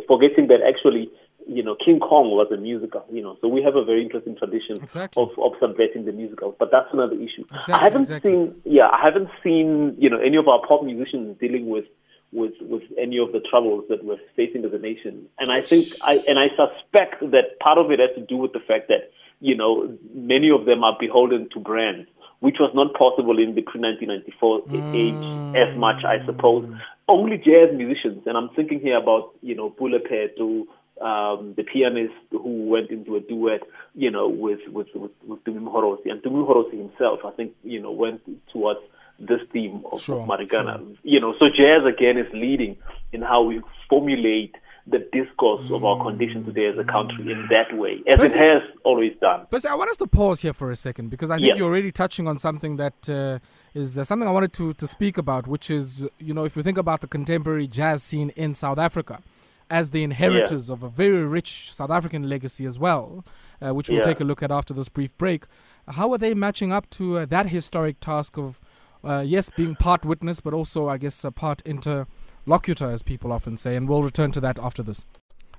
forgetting 0.07 0.49
that 0.49 0.61
actually, 0.67 1.11
you 1.49 1.63
know, 1.63 1.77
King 1.83 1.99
Kong 1.99 2.31
was 2.31 2.49
a 2.53 2.57
musical, 2.57 3.05
you 3.11 3.23
know, 3.23 3.37
so 3.41 3.49
we 3.49 3.63
have 3.63 3.77
a 3.77 3.85
very 3.85 4.03
interesting 4.03 4.37
tradition 4.37 4.83
Exactly. 4.83 5.23
of 5.23 5.31
of 5.39 5.53
subverting 5.61 6.05
the 6.05 6.13
musical, 6.13 6.55
but 6.59 6.71
that's 6.71 6.89
another 6.93 7.17
issue. 7.17 7.45
Exactly, 7.55 7.75
I 7.75 7.85
haven't 7.85 8.03
exactly. 8.03 8.33
seen, 8.33 8.55
yeah, 8.65 8.89
I 8.93 9.01
haven't 9.03 9.31
seen, 9.43 9.97
you 9.99 10.11
know, 10.11 10.19
any 10.19 10.37
of 10.37 10.49
our 10.49 10.61
pop 10.67 10.83
musicians 10.85 11.39
dealing 11.41 11.69
with 11.69 11.87
with 12.33 12.55
with 12.61 12.83
any 12.99 13.19
of 13.19 13.33
the 13.33 13.41
troubles 13.41 13.85
that 13.89 14.05
we're 14.05 14.21
facing 14.37 14.65
as 14.65 14.73
a 14.73 14.79
nation. 14.79 15.27
And 15.39 15.51
I 15.51 15.61
think 15.61 15.89
I 16.03 16.23
and 16.29 16.39
I 16.39 16.49
suspect 16.57 17.21
that 17.31 17.59
part 17.61 17.79
of 17.79 17.91
it 17.91 18.01
has 18.01 18.11
to 18.17 18.23
do 18.23 18.37
with 18.37 18.53
the 18.53 18.61
fact 18.61 18.89
that 18.89 19.11
you 19.41 19.57
know 19.57 19.97
many 20.15 20.51
of 20.51 20.65
them 20.65 20.83
are 20.83 20.97
beholden 20.99 21.49
to 21.55 21.61
brands, 21.61 22.09
which 22.43 22.57
was 22.59 22.73
not 22.75 22.93
possible 22.95 23.39
in 23.39 23.55
the 23.55 23.63
pre 23.63 23.81
1994 23.81 24.67
age 24.99 25.23
as 25.57 25.77
much, 25.79 26.05
I 26.05 26.25
suppose. 26.27 26.69
Only 27.09 27.39
jazz 27.39 27.71
musicians, 27.73 28.23
and 28.27 28.37
I'm 28.37 28.51
thinking 28.51 28.81
here 28.81 28.99
about 28.99 29.31
you 29.43 29.55
know 29.55 29.71
Bulepetu, 29.71 30.67
um, 31.01 31.55
the 31.57 31.63
pianist 31.63 32.15
who 32.31 32.67
went 32.69 32.91
into 32.91 33.15
a 33.17 33.21
duet, 33.21 33.63
you 33.95 34.11
know, 34.11 34.29
with 34.29 34.61
with 34.69 34.89
with, 34.95 35.13
with 35.27 35.45
Mhorosi, 35.45 36.11
and 36.11 36.21
Dumi 36.23 36.47
Mhorosi 36.47 36.79
himself, 36.79 37.21
I 37.25 37.31
think, 37.31 37.53
you 37.63 37.81
know, 37.81 37.93
went 37.93 38.21
towards 38.53 38.81
this 39.21 39.41
theme 39.53 39.85
of, 39.93 40.01
Sure, 40.01 40.21
of 40.21 40.29
Marikana. 40.29 40.79
sure. 40.79 40.97
You 41.05 41.21
know, 41.21 41.35
so 41.39 41.47
jazz 41.47 41.83
again 41.87 42.19
is 42.19 42.27
leading 42.33 42.77
in 43.13 43.23
how 43.23 43.43
we 43.43 43.63
formulate 43.89 44.55
the 44.87 44.99
discourse 45.13 45.71
of 45.71 45.85
our 45.85 46.03
condition 46.03 46.45
today 46.45 46.67
as 46.67 46.77
a 46.77 46.85
country 46.85 47.31
in 47.31 47.47
that 47.51 47.77
way, 47.77 48.03
as 48.09 48.17
Percy- 48.17 48.39
it 48.39 48.43
has 48.45 48.63
always 48.85 49.13
done. 49.21 49.47
But 49.51 49.65
I 49.65 49.75
want 49.77 49.91
us 49.91 49.97
to 49.99 50.07
pause 50.09 50.43
here 50.43 50.53
for 50.53 50.71
a 50.73 50.77
second 50.77 51.09
because 51.09 51.31
I 51.31 51.37
think 51.37 51.47
Yeah. 51.49 51.55
you're 51.57 51.69
already 51.69 51.93
touching 51.93 52.27
on 52.27 52.37
something 52.39 52.77
that 52.79 53.09
uh, 53.09 53.39
is 53.75 53.97
uh, 53.99 54.03
something 54.05 54.27
I 54.29 54.33
wanted 54.33 54.53
to, 54.55 54.73
to 54.73 54.87
speak 54.87 55.17
about, 55.19 55.47
which 55.47 55.71
is, 55.71 56.07
you 56.19 56.35
know, 56.35 56.45
if 56.45 56.57
you 56.57 56.63
think 56.65 56.79
about 56.79 57.01
the 57.01 57.07
contemporary 57.07 57.69
jazz 57.69 58.03
scene 58.03 58.31
in 58.31 58.55
South 58.55 58.79
Africa 58.79 59.21
as 59.71 59.91
the 59.91 60.03
inheritors 60.03 60.69
of 60.69 60.83
a 60.83 60.89
very 60.89 61.23
rich 61.25 61.73
South 61.73 61.91
African 61.91 62.29
legacy 62.29 62.67
as 62.67 62.79
well, 62.79 63.25
uh, 63.65 63.73
which 63.73 63.89
we'll 63.89 63.99
Yeah. 63.99 64.05
take 64.05 64.21
a 64.21 64.25
look 64.25 64.43
at 64.43 64.51
after 64.51 64.75
this 64.75 64.89
brief 64.89 65.17
break, 65.17 65.45
how 65.89 66.11
are 66.13 66.19
they 66.19 66.35
matching 66.35 66.73
up 66.73 66.91
to 66.91 67.19
uh, 67.19 67.27
that 67.27 67.47
historic 67.51 68.01
task 68.01 68.37
of, 68.37 68.61
uh, 69.05 69.23
yes, 69.25 69.49
being 69.49 69.75
part 69.77 70.05
witness, 70.05 70.41
but 70.41 70.53
also, 70.53 70.89
I 70.89 70.99
guess, 70.99 71.25
a 71.25 71.31
part 71.31 71.63
interlocutor, 72.47 72.91
as 72.91 73.03
people 73.03 73.33
often 73.33 73.57
say? 73.57 73.77
And 73.77 73.89
we'll 73.89 74.03
return 74.03 74.33
to 74.33 74.41
that 74.41 74.59
after 74.59 74.83
this. 74.83 75.07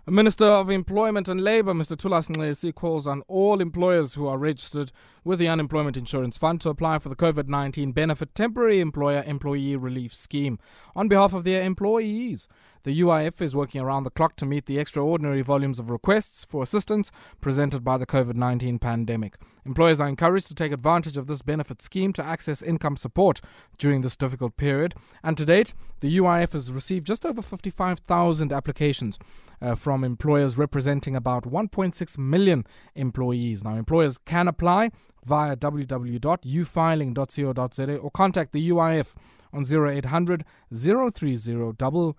Minister 0.05 0.45
of 0.45 0.69
Employment 0.69 1.29
and 1.29 1.41
Labour, 1.41 1.73
Mr. 1.73 1.95
Thulas 1.95 2.29
Nxesi, 2.29 2.75
calls 2.75 3.07
on 3.07 3.21
all 3.29 3.61
employers 3.61 4.15
who 4.15 4.27
are 4.27 4.37
registered 4.37 4.91
with 5.23 5.39
the 5.39 5.47
Unemployment 5.47 5.95
Insurance 5.95 6.37
Fund 6.37 6.59
to 6.59 6.69
apply 6.69 6.99
for 6.99 7.07
the 7.07 7.15
COVID 7.15 7.47
19 7.47 7.93
Benefit 7.93 8.35
Temporary 8.35 8.81
Employer 8.81 9.23
Employee 9.25 9.77
Relief 9.77 10.13
Scheme 10.13 10.59
on 10.93 11.07
behalf 11.07 11.33
of 11.33 11.45
their 11.45 11.63
employees. 11.63 12.49
The 12.83 12.99
UIF 12.99 13.41
is 13.41 13.55
working 13.55 13.79
around 13.79 14.03
the 14.03 14.09
clock 14.09 14.35
to 14.37 14.45
meet 14.45 14.65
the 14.65 14.77
extraordinary 14.77 15.41
volumes 15.41 15.79
of 15.79 15.89
requests 15.89 16.43
for 16.43 16.61
assistance 16.61 17.13
presented 17.39 17.81
by 17.81 17.97
the 17.97 18.05
COVID 18.05 18.35
19 18.35 18.77
pandemic. 18.77 19.37
Employers 19.65 20.01
are 20.01 20.09
encouraged 20.09 20.47
to 20.47 20.55
take 20.55 20.73
advantage 20.73 21.15
of 21.15 21.27
this 21.27 21.41
benefit 21.41 21.81
scheme 21.81 22.11
to 22.13 22.25
access 22.25 22.61
income 22.61 22.97
support 22.97 23.39
during 23.77 24.01
this 24.01 24.17
difficult 24.17 24.57
period. 24.57 24.95
And 25.23 25.37
to 25.37 25.45
date, 25.45 25.73
the 26.01 26.17
UIF 26.17 26.51
has 26.51 26.73
received 26.73 27.07
just 27.07 27.25
over 27.25 27.41
55,000 27.41 28.51
applications 28.51 29.17
uh, 29.61 29.75
from 29.75 30.03
employers 30.03 30.57
representing 30.57 31.15
about 31.15 31.45
1.6 31.45 32.17
million 32.17 32.65
employees. 32.95 33.63
Now, 33.63 33.75
employers 33.75 34.17
can 34.17 34.49
apply 34.49 34.91
via 35.23 35.55
www.ufiling.co.za 35.55 37.97
or 37.97 38.11
contact 38.11 38.51
the 38.51 38.69
UIF 38.69 39.15
on 39.53 39.63
0800 39.63 40.43
030 40.73 42.13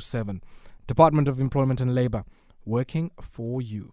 007. 0.00 0.42
Department 0.86 1.28
of 1.28 1.38
Employment 1.40 1.80
and 1.80 1.94
Labour, 1.94 2.24
working 2.64 3.10
for 3.20 3.60
you. 3.62 3.92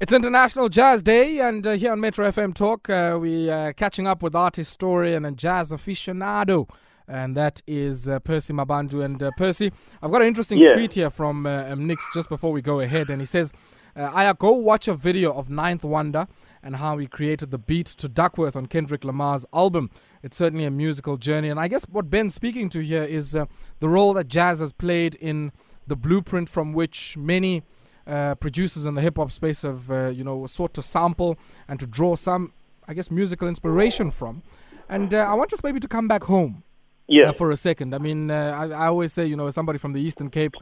It's 0.00 0.12
International 0.12 0.68
Jazz 0.68 1.02
Day, 1.02 1.38
and 1.40 1.66
uh, 1.66 1.72
here 1.72 1.92
on 1.92 2.00
Metro 2.00 2.28
FM 2.28 2.52
Talk, 2.54 2.90
uh, 2.90 3.16
we 3.20 3.48
are 3.48 3.72
catching 3.72 4.06
up 4.06 4.22
with 4.22 4.34
art 4.34 4.56
historian 4.56 5.24
and 5.24 5.38
jazz 5.38 5.70
aficionado, 5.70 6.68
and 7.06 7.36
that 7.36 7.62
is 7.66 8.08
uh, 8.08 8.18
Percy 8.18 8.52
Mabandu. 8.52 9.04
And 9.04 9.22
uh, 9.22 9.30
Percy, 9.36 9.72
I've 10.02 10.10
got 10.10 10.20
an 10.22 10.26
interesting 10.28 10.58
Yeah. 10.58 10.74
tweet 10.74 10.94
here 10.94 11.10
from 11.10 11.46
uh, 11.46 11.66
um, 11.70 11.86
Nix 11.86 12.04
just 12.12 12.28
before 12.28 12.52
we 12.52 12.60
go 12.60 12.80
ahead, 12.80 13.08
and 13.08 13.20
he 13.20 13.24
says, 13.24 13.52
uh, 13.96 14.10
"Aya, 14.14 14.34
go 14.34 14.52
watch 14.52 14.88
a 14.88 14.94
video 14.94 15.32
of 15.32 15.48
Ninth 15.50 15.84
Wonder 15.84 16.26
and 16.62 16.76
how 16.76 16.96
he 16.98 17.06
created 17.06 17.50
the 17.50 17.58
beat 17.58 17.86
to 17.86 18.08
Duckworth 18.08 18.56
on 18.56 18.66
Kendrick 18.66 19.04
Lamar's 19.04 19.44
album. 19.52 19.90
It's 20.22 20.36
certainly 20.36 20.64
a 20.64 20.70
musical 20.70 21.16
journey, 21.16 21.48
and 21.50 21.60
I 21.60 21.68
guess 21.68 21.84
what 21.90 22.08
Ben's 22.10 22.34
speaking 22.34 22.68
to 22.70 22.80
here 22.80 23.02
is 23.04 23.36
uh, 23.36 23.46
the 23.80 23.88
role 23.88 24.14
that 24.14 24.28
jazz 24.28 24.60
has 24.60 24.72
played 24.72 25.14
in 25.16 25.52
the 25.86 25.96
blueprint 25.96 26.48
from 26.48 26.72
which 26.72 27.16
many." 27.16 27.62
uh, 28.06 28.34
producers 28.34 28.84
in 28.84 28.94
the 28.94 29.00
hip 29.00 29.16
hop 29.16 29.32
space 29.32 29.62
have, 29.62 29.90
uh, 29.90 30.08
you 30.08 30.22
know, 30.22 30.44
sought 30.44 30.74
to 30.74 30.82
sample 30.82 31.38
and 31.66 31.80
to 31.80 31.86
draw 31.86 32.14
some, 32.14 32.52
I 32.86 32.92
guess, 32.92 33.10
musical 33.10 33.48
inspiration 33.48 34.10
from. 34.10 34.42
And 34.90 35.14
uh, 35.14 35.20
I 35.20 35.32
want 35.32 35.54
us 35.54 35.62
maybe 35.62 35.80
to 35.80 35.88
come 35.88 36.06
back 36.06 36.24
home 36.24 36.64
Yeah. 37.08 37.30
uh, 37.30 37.32
for 37.32 37.50
a 37.50 37.56
second. 37.56 37.94
I 37.94 37.98
mean, 37.98 38.30
uh, 38.30 38.52
I, 38.54 38.84
I 38.84 38.86
always 38.88 39.14
say, 39.14 39.24
you 39.24 39.36
know, 39.36 39.46
as 39.46 39.54
somebody 39.54 39.78
from 39.78 39.94
the 39.94 40.02
Eastern 40.02 40.28
Cape, 40.28 40.52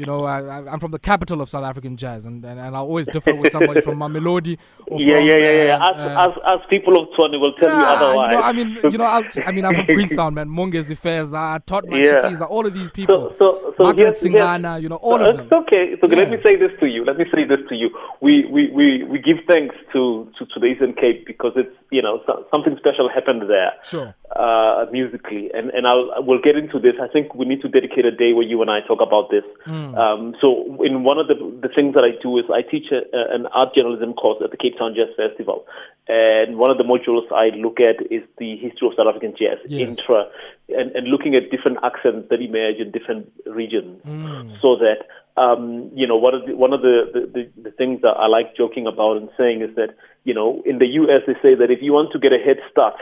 you 0.00 0.06
know, 0.06 0.24
I, 0.24 0.38
I'm 0.72 0.80
from 0.80 0.92
the 0.92 0.98
capital 0.98 1.42
of 1.42 1.48
South 1.50 1.62
African 1.64 1.96
jazz, 1.98 2.24
and, 2.24 2.42
and, 2.44 2.58
and 2.58 2.74
I 2.74 2.78
always 2.78 3.06
differ 3.06 3.34
with 3.34 3.52
somebody 3.52 3.82
from 3.82 3.98
Mamelodi. 3.98 4.56
Or 4.86 4.98
yeah, 4.98 5.16
from, 5.16 5.26
yeah, 5.26 5.36
yeah, 5.36 5.64
yeah. 5.64 5.76
uh, 5.76 5.90
As, 5.90 5.96
uh, 5.96 6.30
as, 6.54 6.60
as 6.60 6.60
people 6.70 6.98
of 7.00 7.08
Tshwane 7.10 7.38
will 7.38 7.52
tell 7.60 7.68
you 7.68 7.84
otherwise. 7.84 8.30
You 8.30 8.36
know, 8.38 8.42
I 8.42 8.52
mean, 8.52 8.68
you 8.92 8.98
know, 8.98 9.04
I'll, 9.04 9.24
I 9.46 9.52
mean, 9.52 9.64
I'm 9.66 9.74
from 9.74 9.84
Queenstown, 9.96 10.32
man. 10.34 10.48
Mongezi 10.48 10.96
Feza, 10.98 11.60
Todd 11.66 11.84
Matshikiza, 11.86 12.48
all 12.48 12.66
of 12.66 12.72
these 12.72 12.90
people. 12.90 13.34
So, 13.38 13.58
so, 13.60 13.74
so 13.76 13.82
Margaret 13.84 14.04
here's- 14.18 14.22
Singana, 14.24 14.80
you 14.80 14.88
know, 14.88 14.96
all 14.96 15.20
Uh, 15.22 15.28
of 15.28 15.36
them. 15.36 15.44
It's 15.46 15.52
okay. 15.52 15.84
It's 15.92 16.02
okay. 16.02 16.16
Let 16.16 16.30
me 16.30 16.38
say 16.42 16.56
this 16.56 16.72
to 16.80 16.86
you. 16.86 17.04
Let 17.04 17.18
me 17.18 17.26
say 17.34 17.44
this 17.44 17.60
to 17.68 17.74
you. 17.74 17.90
We 18.22 18.46
we, 18.50 18.70
we, 18.70 19.04
we 19.04 19.18
give 19.18 19.36
thanks 19.46 19.74
to, 19.92 20.32
to, 20.38 20.46
to 20.46 20.58
the 20.60 20.66
Eastern 20.66 20.94
Cape 20.94 21.26
because 21.26 21.52
it's 21.56 21.74
you 21.90 22.00
know 22.00 22.20
so, 22.26 22.46
something 22.54 22.74
special 22.78 23.08
happened 23.08 23.42
there. 23.50 23.72
Sure. 23.84 24.14
Uh, 24.36 24.86
musically, 24.92 25.50
and 25.52 25.70
and 25.70 25.88
I'll 25.88 26.08
we'll 26.18 26.40
get 26.40 26.54
into 26.54 26.78
this. 26.78 26.94
I 27.02 27.08
think 27.08 27.34
we 27.34 27.44
need 27.44 27.62
to 27.62 27.68
dedicate 27.68 28.04
a 28.04 28.12
day 28.12 28.32
where 28.32 28.46
you 28.46 28.62
and 28.62 28.70
I 28.70 28.78
talk 28.86 29.00
about 29.00 29.28
this. 29.28 29.42
Hmm. 29.64 29.92
Um, 29.96 30.36
so, 30.40 30.78
in 30.84 31.02
one 31.02 31.18
of 31.18 31.26
the 31.26 31.34
the 31.34 31.68
things 31.68 31.94
that 31.94 32.04
I 32.04 32.12
do 32.22 32.38
is 32.38 32.44
I 32.48 32.62
teach 32.62 32.92
a, 32.92 33.02
an 33.34 33.46
art 33.46 33.74
journalism 33.74 34.12
course 34.12 34.40
at 34.44 34.52
the 34.52 34.56
Cape 34.56 34.78
Town 34.78 34.94
Jazz 34.94 35.08
Festival, 35.16 35.66
and 36.06 36.58
one 36.58 36.70
of 36.70 36.78
the 36.78 36.84
modules 36.84 37.26
I 37.34 37.48
look 37.56 37.80
at 37.80 38.06
is 38.08 38.22
the 38.38 38.54
history 38.56 38.86
of 38.86 38.94
South 38.96 39.08
African 39.08 39.34
jazz, 39.36 39.58
Yes. 39.66 39.98
intra, 39.98 40.26
and, 40.68 40.92
and 40.94 41.08
looking 41.08 41.34
at 41.34 41.50
different 41.50 41.78
accents 41.82 42.28
that 42.30 42.40
emerge 42.40 42.76
in 42.78 42.92
different 42.92 43.32
regions, 43.46 44.00
Hmm. 44.04 44.54
so 44.62 44.76
that 44.76 45.10
um, 45.36 45.90
you 45.92 46.06
know 46.06 46.16
one 46.16 46.34
of 46.36 46.46
the, 46.46 46.54
one 46.54 46.72
of 46.72 46.82
the, 46.82 47.10
the, 47.12 47.20
the, 47.34 47.62
the 47.62 47.70
things 47.72 48.02
that 48.02 48.14
I 48.14 48.28
like 48.28 48.54
joking 48.56 48.86
about 48.86 49.16
and 49.16 49.28
saying 49.36 49.62
is 49.62 49.74
that 49.74 49.96
you 50.22 50.34
know 50.34 50.62
in 50.64 50.78
the 50.78 50.86
U.S. 51.02 51.22
they 51.26 51.34
say 51.42 51.56
that 51.56 51.72
if 51.72 51.82
you 51.82 51.92
want 51.92 52.12
to 52.12 52.20
get 52.20 52.32
a 52.32 52.38
head 52.38 52.58
start 52.70 52.94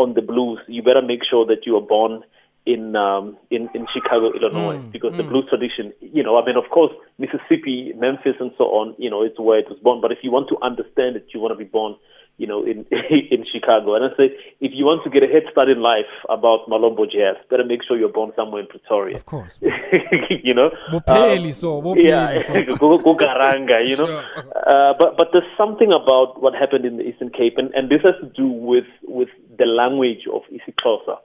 on 0.00 0.14
the 0.14 0.22
blues, 0.22 0.58
you 0.66 0.82
better 0.82 1.02
make 1.02 1.20
sure 1.28 1.46
that 1.46 1.66
you 1.66 1.76
are 1.76 1.86
born 1.86 2.22
in 2.66 2.94
um, 2.94 3.36
in 3.50 3.68
in 3.74 3.86
Chicago, 3.92 4.32
Illinois, 4.32 4.78
because 4.92 5.16
the 5.16 5.22
blues 5.22 5.46
tradition, 5.48 5.92
you 6.00 6.22
know, 6.22 6.38
I 6.40 6.44
mean, 6.44 6.56
of 6.56 6.70
course, 6.70 6.92
Mississippi, 7.18 7.92
Memphis, 7.96 8.36
and 8.38 8.52
so 8.58 8.64
on, 8.64 8.94
you 8.98 9.10
know, 9.10 9.22
it's 9.22 9.38
where 9.38 9.58
it 9.58 9.68
was 9.68 9.78
born. 9.78 10.00
But 10.00 10.12
if 10.12 10.18
you 10.22 10.30
want 10.30 10.48
to 10.50 10.56
understand 10.62 11.16
it, 11.16 11.26
you 11.32 11.40
want 11.40 11.52
to 11.52 11.58
be 11.58 11.64
born, 11.64 11.96
you 12.36 12.46
know, 12.46 12.62
in 12.62 12.84
in 13.30 13.46
Chicago. 13.50 13.94
And 13.94 14.04
I 14.04 14.08
say, 14.16 14.36
if 14.60 14.72
you 14.74 14.84
want 14.84 15.02
to 15.04 15.10
get 15.10 15.22
a 15.22 15.26
head 15.26 15.44
start 15.50 15.70
in 15.70 15.80
life 15.80 16.12
about 16.28 16.68
Malombo 16.68 17.10
jazz, 17.10 17.36
better 17.48 17.64
make 17.64 17.80
sure 17.82 17.96
you're 17.96 18.12
born 18.12 18.32
somewhere 18.36 18.60
in 18.60 18.68
Pretoria. 18.68 19.16
Of 19.16 19.24
course. 19.24 19.58
you 20.44 20.52
know, 20.52 20.70
Bopheli 20.92 21.54
so, 21.54 21.96
yeah, 21.96 22.36
so. 22.38 22.54
go, 22.78 22.98
go 22.98 23.16
Garanga, 23.16 23.88
you 23.88 23.96
know. 23.96 24.06
Sure. 24.06 24.24
Uh, 24.66 24.92
but 24.98 25.16
but 25.16 25.28
there's 25.32 25.50
something 25.56 25.92
about 25.92 26.42
what 26.42 26.54
happened 26.54 26.84
in 26.84 26.98
the 26.98 27.04
Eastern 27.04 27.30
Cape, 27.30 27.56
and, 27.56 27.72
and 27.72 27.88
this 27.88 28.02
has 28.04 28.14
to 28.20 28.28
do 28.36 28.46
with 28.46 28.84
with 29.08 29.30
the 29.60 29.66
language 29.66 30.26
of 30.32 30.42
isiXhosa. 30.50 31.18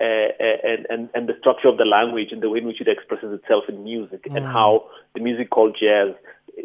Uh, 0.00 0.04
uh, 0.40 0.56
and, 0.64 0.86
and, 0.88 1.10
and 1.14 1.28
the 1.28 1.36
structure 1.40 1.68
of 1.68 1.76
the 1.76 1.84
language 1.84 2.28
and 2.32 2.40
the 2.42 2.48
way 2.48 2.58
in 2.58 2.64
which 2.66 2.80
it 2.80 2.88
expresses 2.88 3.38
itself 3.38 3.64
in 3.68 3.84
music 3.84 4.24
and 4.24 4.46
mm. 4.46 4.50
how 4.50 4.88
the 5.14 5.20
music 5.20 5.50
called 5.50 5.76
jazz, 5.78 6.14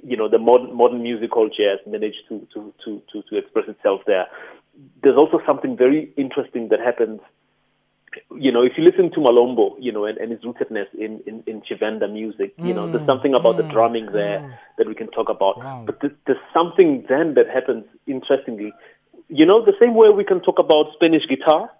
you 0.03 0.15
know, 0.15 0.29
the 0.29 0.37
modern, 0.37 0.73
modern 0.73 1.03
music 1.03 1.31
called 1.31 1.51
jazz 1.51 1.79
managed 1.85 2.23
to, 2.29 2.47
to, 2.53 2.73
to, 2.85 3.01
to, 3.11 3.21
to 3.29 3.37
express 3.37 3.67
itself 3.67 3.99
there. 4.07 4.25
There's 5.03 5.17
also 5.17 5.41
something 5.45 5.75
very 5.75 6.13
interesting 6.15 6.69
that 6.69 6.79
happens 6.79 7.19
you 8.37 8.51
know, 8.51 8.63
if 8.63 8.73
you 8.77 8.83
listen 8.83 9.11
to 9.11 9.19
Malombo, 9.19 9.75
you 9.79 9.91
know, 9.91 10.05
and, 10.05 10.17
and 10.17 10.31
his 10.31 10.41
rootedness 10.41 10.87
in, 10.93 11.21
in, 11.25 11.43
in 11.47 11.61
Tshivenda 11.61 12.11
music, 12.11 12.53
you 12.57 12.73
know, 12.73 12.89
there's 12.89 13.03
mm. 13.03 13.05
something 13.05 13.33
about 13.33 13.57
the 13.57 13.63
mm. 13.63 13.71
drumming 13.71 14.07
there 14.11 14.59
that 14.77 14.87
we 14.87 14.95
can 14.95 15.07
talk 15.07 15.29
about. 15.29 15.57
Wow. 15.57 15.83
But 15.85 15.99
there's, 16.01 16.13
there's 16.25 16.39
something 16.53 17.05
then 17.09 17.33
that 17.35 17.47
happens 17.53 17.85
interestingly. 18.07 18.73
You 19.29 19.45
know, 19.45 19.63
the 19.65 19.73
same 19.79 19.95
way 19.95 20.09
we 20.09 20.23
can 20.23 20.41
talk 20.41 20.59
about 20.59 20.93
Spanish 20.93 21.23
guitar, 21.27 21.71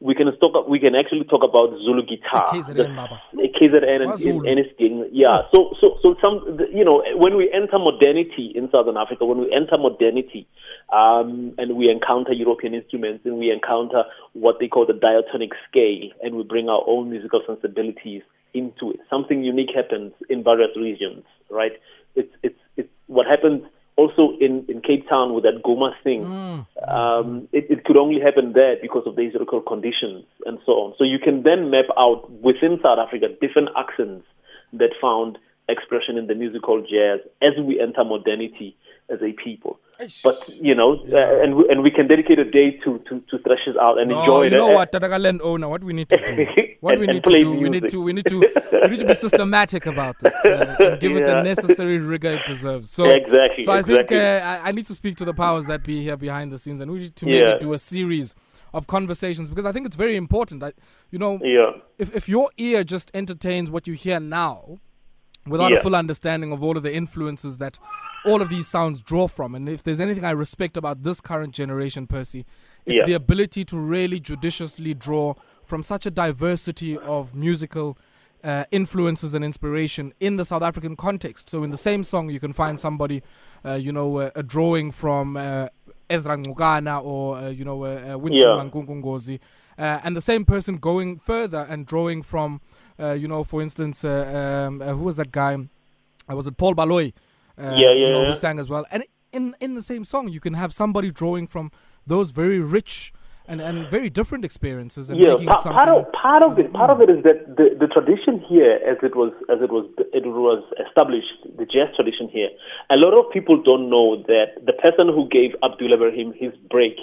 we 0.00 0.14
can 0.14 0.26
talk. 0.38 0.66
We 0.68 0.78
can 0.78 0.94
actually 0.94 1.24
talk 1.24 1.42
about 1.42 1.70
Zulu 1.78 2.02
guitar. 2.06 2.46
KZN, 2.46 2.74
The- 3.34 3.48
KZN 3.48 4.02
and, 4.02 4.10
Wazulu. 4.10 4.38
and 4.38 4.48
anything. 4.48 5.08
Yeah. 5.12 5.42
So, 5.54 5.74
so, 5.80 5.98
so 6.00 6.16
some, 6.22 6.58
you 6.72 6.84
know, 6.84 7.04
when 7.16 7.36
we 7.36 7.50
enter 7.52 7.78
modernity 7.78 8.52
in 8.54 8.70
Southern 8.74 8.96
Africa, 8.96 9.26
when 9.26 9.38
we 9.38 9.52
enter 9.52 9.76
modernity, 9.76 10.46
um, 10.92 11.52
and 11.58 11.76
we 11.76 11.90
encounter 11.90 12.32
European 12.32 12.72
instruments 12.74 13.26
and 13.26 13.36
we 13.36 13.50
encounter 13.50 14.04
what 14.32 14.56
they 14.58 14.68
call 14.68 14.86
the 14.86 14.94
diatonic 14.94 15.50
scale, 15.68 16.08
and 16.22 16.34
we 16.36 16.44
bring 16.44 16.68
our 16.68 16.82
own 16.86 17.10
musical 17.10 17.42
sensibilities 17.46 18.22
into 18.54 18.90
it, 18.90 19.00
something 19.08 19.44
unique 19.44 19.70
happens 19.74 20.12
in 20.28 20.42
various 20.42 20.70
regions, 20.76 21.24
right? 21.50 21.72
It's, 22.16 22.32
it's, 22.42 22.58
it's 22.76 22.88
what 23.06 23.26
happens 23.26 23.62
also 24.00 24.22
in, 24.46 24.64
in 24.72 24.80
Cape 24.88 25.04
Town 25.08 25.26
with 25.34 25.44
that 25.44 25.58
Goma 25.66 25.90
thing. 26.04 26.22
Um, 26.88 27.48
it, 27.52 27.64
it 27.74 27.84
could 27.84 27.98
only 28.04 28.18
happen 28.20 28.52
there 28.60 28.76
because 28.80 29.04
of 29.06 29.14
the 29.16 29.24
historical 29.28 29.60
conditions 29.72 30.24
and 30.46 30.58
so 30.66 30.72
on. 30.82 30.94
So 30.98 31.04
you 31.04 31.18
can 31.26 31.42
then 31.48 31.70
map 31.70 31.86
out 31.98 32.30
within 32.48 32.78
South 32.82 32.98
Africa 32.98 33.26
different 33.44 33.68
accents 33.82 34.24
that 34.80 34.90
found 35.00 35.38
expression 35.68 36.16
in 36.20 36.26
the 36.26 36.34
musical 36.34 36.80
jazz 36.92 37.20
as 37.42 37.54
we 37.68 37.78
enter 37.80 38.04
modernity 38.04 38.76
as 39.08 39.18
a 39.22 39.32
people. 39.32 39.78
But 40.24 40.38
you 40.68 40.74
know, 40.74 40.90
uh, 41.12 41.42
and 41.42 41.50
we, 41.56 41.62
and 41.70 41.82
we 41.82 41.90
can 41.90 42.06
dedicate 42.08 42.38
a 42.38 42.48
day 42.58 42.68
to 42.84 42.90
to, 43.08 43.20
to 43.30 43.38
thrash 43.44 43.66
it 43.66 43.76
out 43.76 43.98
and 44.00 44.08
No, 44.10 44.18
enjoy 44.20 44.40
you 44.42 44.46
it. 44.54 44.58
know 44.60 44.70
Uh, 44.72 44.78
what, 44.78 44.92
Tataka 44.92 45.18
land 45.20 45.40
owner, 45.42 45.68
what 45.68 45.84
we 45.84 45.92
need 45.92 46.08
to 46.08 46.16
do, 46.16 46.46
what 46.80 46.92
And- 46.94 47.00
we 47.00 47.06
need 47.06 47.24
to 47.24 47.38
do, 47.38 47.50
we 47.52 47.68
need 47.68 47.88
to, 47.90 48.00
we 48.00 48.12
need 48.12 48.26
to, 48.26 48.38
we 48.38 48.88
need 48.90 48.98
to 48.98 49.06
be 49.06 49.14
systematic 49.26 49.86
about 49.86 50.16
this 50.20 50.34
uh, 50.44 50.76
and 50.80 51.00
give 51.00 51.12
it 51.16 51.26
the 51.26 51.42
necessary 51.42 51.98
rigor 51.98 52.32
it 52.34 52.46
deserves. 52.46 52.90
So, 52.90 53.04
Exactly, 53.04 53.64
So 53.64 53.72
I 53.72 53.82
think 53.82 54.10
uh, 54.12 54.14
I, 54.16 54.68
I 54.68 54.72
need 54.72 54.86
to 54.86 54.94
speak 54.94 55.16
to 55.18 55.24
the 55.24 55.34
powers 55.34 55.66
that 55.66 55.84
be 55.84 56.02
here 56.02 56.16
behind 56.16 56.50
the 56.52 56.58
scenes, 56.58 56.80
and 56.80 56.90
we 56.90 57.00
need 57.00 57.16
to 57.16 57.26
maybe 57.26 57.38
Yeah. 57.38 57.58
do 57.58 57.72
a 57.74 57.78
series 57.78 58.34
of 58.72 58.86
conversations 58.86 59.48
because 59.50 59.66
I 59.66 59.72
think 59.72 59.86
it's 59.86 59.96
very 59.96 60.16
important. 60.16 60.62
I, 60.62 60.72
you 61.10 61.18
know, 61.18 61.38
Yeah. 61.42 61.72
if 61.98 62.14
if 62.14 62.28
your 62.28 62.50
ear 62.56 62.84
just 62.84 63.10
entertains 63.14 63.70
what 63.70 63.86
you 63.88 63.94
hear 63.94 64.20
now, 64.20 64.78
without 65.46 65.72
a 65.72 65.80
full 65.80 65.96
understanding 65.96 66.52
of 66.52 66.62
all 66.62 66.76
of 66.76 66.82
the 66.82 66.94
influences 66.94 67.58
that 67.58 67.78
all 68.26 68.42
of 68.42 68.48
these 68.50 68.68
sounds 68.68 69.00
draw 69.00 69.26
from, 69.26 69.54
and 69.54 69.68
if 69.68 69.82
there's 69.82 70.00
anything 70.00 70.24
I 70.24 70.30
respect 70.32 70.76
about 70.76 71.02
this 71.02 71.20
current 71.20 71.54
generation, 71.54 72.06
Percy, 72.06 72.44
it's 72.86 72.98
Yeah. 72.98 73.06
the 73.06 73.14
ability 73.14 73.64
to 73.66 73.78
really 73.78 74.20
judiciously 74.20 74.92
draw 74.94 75.34
from 75.70 75.82
such 75.82 76.04
a 76.06 76.10
diversity 76.10 76.92
of 76.98 77.34
musical. 77.34 77.96
Uh, 78.42 78.64
influences 78.70 79.34
and 79.34 79.44
inspiration 79.44 80.14
in 80.18 80.38
the 80.38 80.46
South 80.46 80.62
African 80.62 80.96
context. 80.96 81.50
So, 81.50 81.62
in 81.62 81.68
the 81.76 81.76
same 81.88 82.02
song, 82.12 82.30
you 82.30 82.40
can 82.40 82.54
find 82.54 82.80
somebody, 82.80 83.18
uh, 83.68 83.74
you 83.74 83.92
know, 83.92 84.08
uh, 84.16 84.30
a 84.34 84.42
drawing 84.42 84.92
from 84.92 85.36
uh, 85.36 85.66
Ezra 86.08 86.38
Ngcukana 86.38 87.04
or, 87.04 87.36
uh, 87.36 87.48
you 87.58 87.66
know, 87.68 87.84
uh, 87.84 88.12
uh, 88.14 88.18
Winston 88.24 88.48
Yeah. 88.48 89.36
Uh, 89.78 90.00
and 90.04 90.16
the 90.16 90.22
same 90.22 90.46
person 90.46 90.76
going 90.78 91.18
further 91.18 91.66
and 91.68 91.84
drawing 91.92 92.22
from, 92.22 92.62
uh, 92.98 93.12
you 93.12 93.28
know, 93.28 93.44
for 93.44 93.60
instance, 93.60 94.06
uh, 94.06 94.66
um, 94.68 94.80
uh, 94.80 94.86
who 94.96 95.04
was 95.04 95.16
that 95.16 95.32
guy? 95.32 95.54
Uh, 96.26 96.34
was 96.34 96.46
it 96.46 96.56
Paul 96.56 96.74
Baloy? 96.74 97.12
Uh, 97.58 97.74
Yeah, 97.76 97.92
you 97.92 98.08
know, 98.08 98.22
yeah. 98.22 98.28
who 98.28 98.34
sang 98.34 98.58
as 98.58 98.70
well. 98.70 98.86
And 98.90 99.04
in 99.32 99.54
in 99.60 99.74
the 99.74 99.82
same 99.82 100.04
song, 100.04 100.28
you 100.28 100.40
can 100.40 100.54
have 100.54 100.72
somebody 100.72 101.10
drawing 101.10 101.46
from 101.46 101.70
those 102.06 102.30
very 102.42 102.60
rich 102.78 103.12
and, 103.50 103.60
and 103.60 103.90
very 103.90 104.08
different 104.08 104.44
experiences 104.44 105.10
and 105.10 105.18
yeah, 105.18 105.32
making 105.32 105.48
pa- 105.48 105.56
it 105.56 105.64
part 105.64 105.88
of 105.88 106.12
part 106.12 106.42
of 106.42 106.58
it 106.58 106.72
part 106.72 106.88
of 106.88 107.00
it 107.00 107.10
is 107.10 107.22
that 107.24 107.56
the, 107.56 107.74
the 107.80 107.88
tradition 107.88 108.38
here, 108.48 108.78
as 108.86 108.96
it 109.02 109.16
was 109.16 109.32
as 109.50 109.58
it 109.60 109.72
was 109.72 109.90
it 110.14 110.24
was 110.24 110.62
established, 110.86 111.34
the 111.58 111.66
jazz 111.66 111.88
tradition 111.96 112.28
here. 112.28 112.48
A 112.90 112.96
lot 112.96 113.12
of 113.12 113.30
people 113.32 113.60
don't 113.60 113.90
know 113.90 114.22
that 114.28 114.64
the 114.64 114.72
person 114.74 115.08
who 115.08 115.28
gave 115.28 115.56
Abdullah 115.64 115.96
Ibrahim 115.96 116.32
his 116.38 116.52
break 116.70 116.94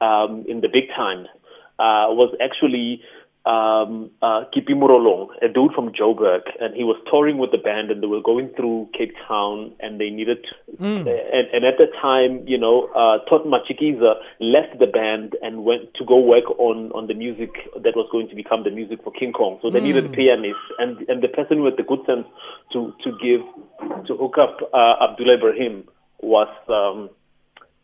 um, 0.00 0.44
in 0.48 0.60
the 0.60 0.68
big 0.68 0.88
time 0.96 1.26
uh, 1.78 2.10
was 2.10 2.34
actually 2.42 3.00
um, 3.46 4.10
uh, 4.22 4.44
Kipi 4.54 4.72
Murolong, 4.72 5.28
a 5.42 5.48
dude 5.48 5.72
from 5.72 5.92
Joburg, 5.92 6.42
and 6.60 6.74
he 6.74 6.82
was 6.82 6.96
touring 7.12 7.36
with 7.36 7.50
the 7.50 7.58
band, 7.58 7.90
and 7.90 8.02
they 8.02 8.06
were 8.06 8.22
going 8.22 8.48
through 8.56 8.88
Cape 8.96 9.12
Town, 9.28 9.72
and 9.80 10.00
they 10.00 10.08
needed, 10.08 10.38
to, 10.44 10.80
and, 10.80 11.48
and 11.52 11.64
at 11.64 11.76
the 11.76 11.88
time, 12.00 12.42
you 12.46 12.56
know, 12.56 12.88
uh, 12.96 13.18
Todd 13.28 13.44
Matshikiza 13.44 14.14
left 14.40 14.78
the 14.78 14.86
band 14.86 15.36
and 15.42 15.64
went 15.64 15.92
to 15.94 16.04
go 16.06 16.18
work 16.18 16.48
on 16.58 16.90
on 16.92 17.06
the 17.06 17.14
music 17.14 17.50
that 17.74 17.94
was 17.94 18.08
going 18.10 18.28
to 18.28 18.34
become 18.34 18.64
the 18.64 18.70
music 18.70 19.04
for 19.04 19.12
King 19.12 19.32
Kong. 19.32 19.58
So 19.60 19.70
they 19.70 19.80
needed 19.80 20.06
a 20.06 20.08
pianist, 20.08 20.64
and 20.78 21.06
and 21.08 21.22
the 21.22 21.28
person 21.28 21.62
with 21.62 21.76
the 21.76 21.82
good 21.82 22.00
sense 22.06 22.26
to 22.72 22.94
to 23.04 23.12
give 23.20 23.42
to 24.06 24.16
hook 24.16 24.38
up 24.38 24.56
uh, 24.72 25.04
Abdullah 25.04 25.34
Ibrahim 25.34 25.84
was 26.22 26.48
um, 26.68 27.10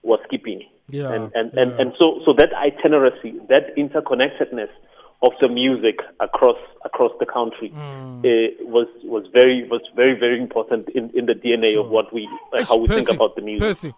was 0.03 0.21
Skippy. 0.25 0.71
Yeah, 0.89 1.13
and 1.13 1.31
and, 1.35 1.53
and, 1.55 1.73
and 1.81 1.93
so 1.99 2.21
so 2.25 2.33
that 2.33 2.51
itineracy, 2.57 3.47
that 3.49 3.77
interconnectedness 3.77 4.71
of 5.23 5.33
the 5.41 5.49
music 5.49 5.97
across 6.21 6.57
across 6.85 7.13
the 7.21 7.27
country 7.27 7.71
Mm. 7.75 8.25
uh, 8.25 8.65
was 8.71 8.89
was 9.05 9.25
very 9.33 9.69
was 9.69 9.83
very 9.95 10.19
very 10.19 10.39
important 10.41 10.89
in, 10.91 11.11
in 11.11 11.27
the 11.27 11.35
DNA 11.35 11.77
of 11.79 11.89
what 11.91 12.13
we 12.13 12.29
uh, 12.53 12.65
how 12.65 12.77
we 12.77 12.89
think 12.89 13.11
about 13.11 13.37
the 13.37 13.43
music. 13.43 13.61
Percy. 13.61 13.93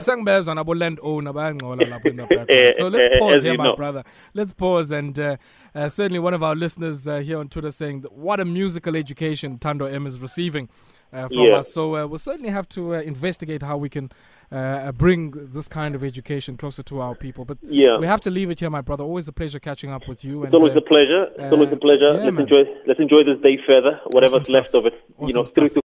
Sangibezwa 0.00 0.54
nabo 0.54 0.74
landowner 0.74 1.32
bayangcola 1.32 1.84
lapho 1.84 2.06
in 2.10 2.16
the 2.16 2.22
Eh, 2.30 2.36
background. 2.36 2.76
So 2.76 2.88
let's 2.88 3.14
eh, 3.14 3.18
pause 3.18 3.42
here, 3.42 3.56
my 3.56 3.64
know. 3.64 3.76
brother. 3.76 4.02
Let's 4.34 4.52
pause 4.54 4.90
and 4.92 5.18
uh, 5.18 5.36
uh, 5.74 5.88
certainly 5.88 6.18
one 6.18 6.34
of 6.34 6.42
our 6.42 6.54
listeners 6.56 7.06
uh, 7.06 7.18
here 7.18 7.38
on 7.38 7.48
Twitter 7.48 7.70
saying 7.70 8.00
that 8.00 8.12
what 8.12 8.40
a 8.40 8.44
musical 8.44 8.96
education 8.96 9.58
Tando 9.58 9.84
M 9.86 10.06
is 10.06 10.18
receiving. 10.20 10.68
Uh, 11.12 11.28
from 11.28 11.38
Yeah. 11.42 11.56
us. 11.58 11.72
So 11.72 11.96
uh, 11.96 12.06
we'll 12.06 12.18
certainly 12.18 12.50
have 12.50 12.68
to 12.70 12.94
uh, 12.94 13.00
investigate 13.00 13.62
how 13.62 13.76
we 13.76 13.88
can 13.88 14.10
uh, 14.50 14.92
bring 14.92 15.30
this 15.52 15.68
kind 15.68 15.94
of 15.94 16.02
education 16.02 16.56
closer 16.56 16.82
to 16.84 17.00
our 17.00 17.14
people. 17.14 17.44
But 17.44 17.58
Yeah. 17.62 17.98
we 17.98 18.06
have 18.06 18.20
to 18.22 18.30
leave 18.30 18.50
it 18.50 18.60
here, 18.60 18.70
my 18.70 18.80
brother. 18.80 19.04
Always 19.04 19.28
a 19.28 19.32
pleasure 19.32 19.58
catching 19.60 19.90
up 19.90 20.08
with 20.08 20.24
you. 20.24 20.44
It's 20.44 20.54
always 20.54 20.74
uh, 20.74 20.78
a 20.78 20.82
pleasure. 20.82 21.24
It's 21.38 21.52
always 21.52 21.70
a 21.72 21.76
pleasure. 21.76 22.12
yeah, 22.14 22.24
let's 22.24 22.34
man. 22.36 22.42
enjoy. 22.46 22.62
Let's 22.86 23.00
enjoy 23.00 23.22
this 23.24 23.38
day 23.42 23.58
further. 23.66 24.00
Whatever's 24.12 24.42
Awesome 24.42 24.54
left 24.54 24.74
of 24.74 24.86
it. 24.86 24.94
you 25.20 25.34
know, 25.34 25.42
Awesome 25.42 25.54
through 25.54 25.68
to 25.70 25.80